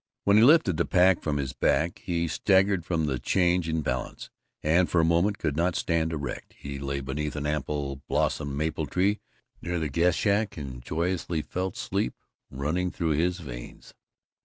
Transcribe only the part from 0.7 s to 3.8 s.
the pack from his back he staggered from the change